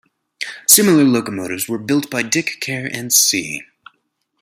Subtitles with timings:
[0.67, 3.61] Similar locomotives were built by Dick, Kerr and C.